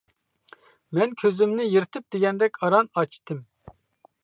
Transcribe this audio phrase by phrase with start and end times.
[0.99, 3.47] مەن كۆزۈمنى يىرتىپ دېگەندەك ئاران ئاچتىم.